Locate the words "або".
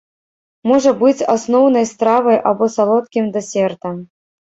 2.55-2.73